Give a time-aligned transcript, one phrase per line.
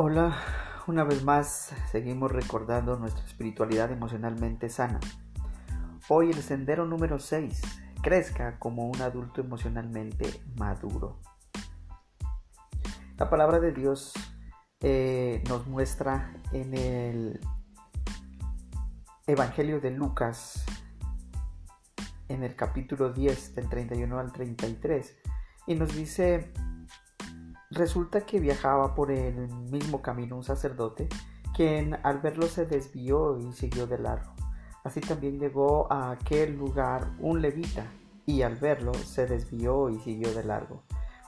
[0.00, 0.36] Hola,
[0.86, 5.00] una vez más seguimos recordando nuestra espiritualidad emocionalmente sana.
[6.08, 7.60] Hoy el sendero número 6,
[8.00, 11.18] crezca como un adulto emocionalmente maduro.
[13.16, 14.12] La palabra de Dios
[14.78, 17.40] eh, nos muestra en el
[19.26, 20.64] Evangelio de Lucas,
[22.28, 25.18] en el capítulo 10 del 31 al 33,
[25.66, 26.52] y nos dice
[27.70, 31.08] Resulta que viajaba por el mismo camino un sacerdote,
[31.54, 34.32] quien al verlo se desvió y siguió de largo.
[34.84, 37.86] Así también llegó a aquel lugar un levita,
[38.24, 40.82] y al verlo se desvió y siguió de largo.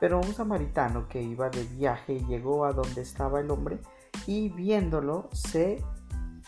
[0.00, 3.80] Pero un samaritano que iba de viaje llegó a donde estaba el hombre
[4.26, 5.82] y viéndolo se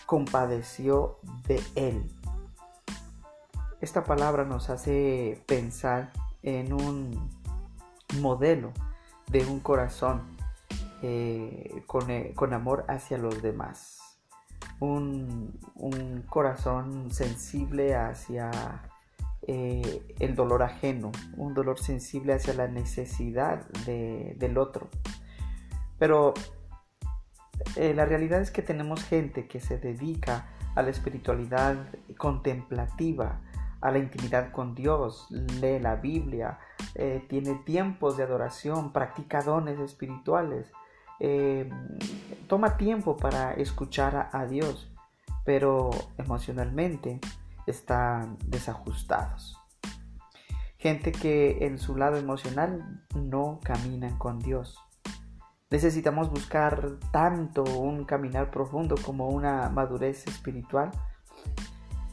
[0.07, 2.10] compadeció de él.
[3.80, 6.12] Esta palabra nos hace pensar
[6.43, 7.30] en un
[8.20, 8.73] modelo
[9.30, 10.37] de un corazón
[11.02, 14.18] eh, eh, con, amor hacia los demás.
[14.80, 15.59] Un,
[16.29, 18.51] corazón sensible hacia
[19.46, 24.88] eh, el dolor ajeno, un dolor sensible hacia la necesidad del otro.
[25.98, 26.35] Pero
[27.76, 31.76] la realidad es que tenemos gente que se dedica a la espiritualidad
[32.16, 33.40] contemplativa,
[33.80, 36.59] a la intimidad con Dios, lee la Biblia,
[36.95, 40.70] eh, tiene tiempos de adoración, practica dones espirituales,
[41.20, 41.70] eh,
[42.46, 44.90] toma tiempo para escuchar a, Dios,
[45.45, 47.20] pero emocionalmente
[47.66, 49.57] están desajustados.
[50.79, 54.79] Gente que en su lado emocional no caminan con Dios.
[55.70, 60.92] Necesitamos buscar tanto un caminar profundo como una madurez espiritual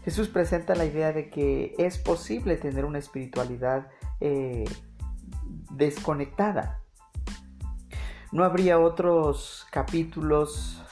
[0.05, 3.87] Jesús presenta la idea de que es posible tener una espiritualidad
[4.21, 4.63] eh,
[5.71, 6.83] desconectada.
[8.31, 10.83] No habría otros capítulos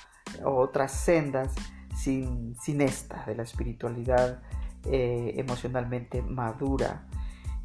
[0.43, 1.53] o otras sendas
[1.95, 4.41] sin, esta de la espiritualidad
[4.85, 7.05] eh, emocionalmente madura.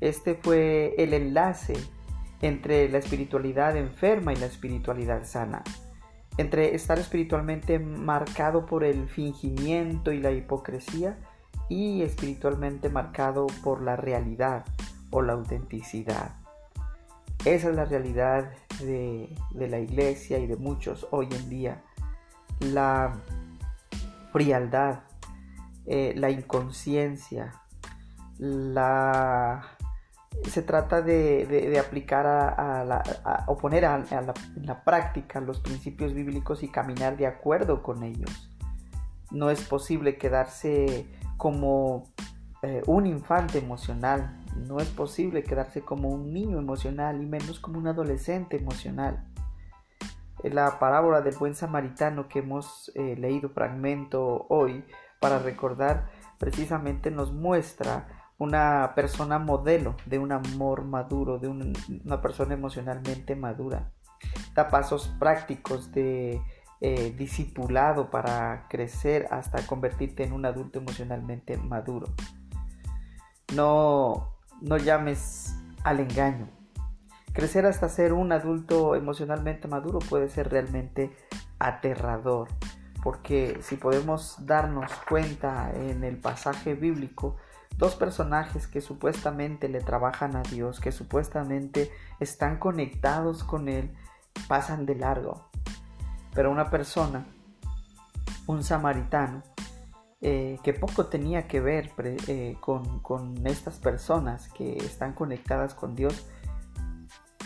[0.03, 1.79] Este fue el enlace
[2.43, 5.65] entre la espiritualidad enferma y la espiritualidad sana,
[6.37, 11.17] entre estar espiritualmente marcado por el fingimiento y la hipocresía
[11.69, 14.65] y espiritualmente marcado por la realidad
[15.11, 16.33] o la autenticidad.
[17.45, 21.83] Esa es la realidad de, la iglesia y de muchos hoy en día.
[22.61, 23.15] La
[24.33, 25.01] frialdad,
[25.87, 27.55] eh, la inconsciencia,
[28.39, 29.63] la...
[30.45, 33.03] Se trata de, aplicar a, la,
[33.47, 38.51] o poner a, la, la práctica los principios bíblicos y caminar de acuerdo con ellos.
[39.31, 41.07] No es posible quedarse
[41.39, 42.13] como
[42.63, 44.45] eh, un infante emocional.
[44.57, 49.25] No es posible quedarse como un niño emocional y menos como un adolescente emocional.
[50.43, 54.85] La parábola del buen samaritano que hemos eh, leído fragmento hoy
[55.21, 58.07] para recordar precisamente nos muestra
[58.39, 63.91] una persona modelo de un amor maduro, de una persona emocionalmente madura.
[64.55, 66.41] Da pasos prácticos de
[66.81, 72.07] eh, discipulado para crecer hasta convertirte en un adulto emocionalmente maduro.
[73.55, 76.49] No, no llames al engaño.
[77.33, 81.11] Crecer hasta ser un adulto emocionalmente maduro puede ser realmente
[81.59, 82.49] aterrador,
[83.03, 87.37] porque si podemos darnos cuenta en el pasaje bíblico,
[87.77, 93.95] dos personajes que supuestamente le trabajan a Dios, que supuestamente están conectados con Él,
[94.49, 95.49] pasan de largo.
[96.35, 97.27] Pero una persona,
[98.47, 99.43] un samaritano,
[100.21, 101.93] eh, que poco tenía que ver
[102.27, 106.27] eh, con, con estas personas que están conectadas con Dios,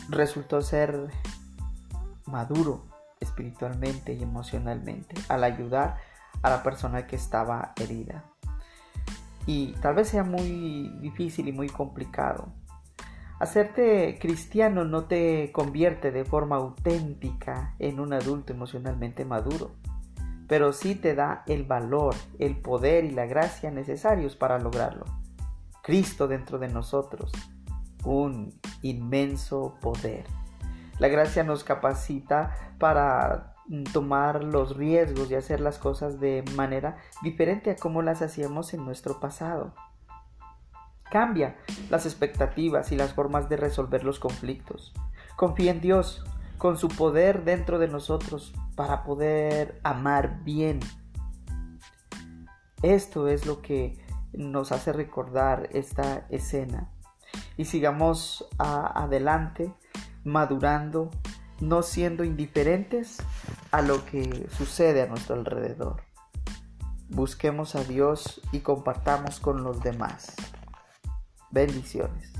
[0.08, 1.10] resultó ser
[2.26, 2.86] maduro
[3.20, 5.98] espiritualmente y emocionalmente al ayudar
[6.42, 8.24] a la persona que estaba herida.
[9.46, 12.52] Y tal vez sea muy difícil y muy complicado,
[13.42, 19.72] Hacerte cristiano no te convierte de forma auténtica en un adulto emocionalmente maduro,
[20.46, 25.06] pero sí te da el valor, el poder y la gracia necesarios para lograrlo.
[25.82, 27.32] Cristo dentro de nosotros,
[28.04, 30.24] un inmenso poder.
[31.00, 33.56] La gracia nos capacita para
[33.92, 38.84] tomar los riesgos y hacer las cosas de manera diferente a como las hacíamos en
[38.84, 39.74] nuestro pasado.
[41.12, 41.56] Cambia
[41.90, 44.94] las expectativas y las formas de resolver los conflictos.
[45.36, 46.24] Confía en Dios,
[46.56, 50.80] con su poder dentro de nosotros, para poder amar bien.
[52.80, 56.88] Esto es lo que nos hace recordar esta escena.
[57.58, 59.70] Y sigamos adelante,
[60.24, 61.10] madurando
[61.60, 63.18] no siendo indiferentes
[63.70, 66.04] a lo que sucede a nuestro alrededor.
[67.10, 70.34] Busquemos a Dios y compartamos con los demás.
[71.52, 72.32] Bendiciones.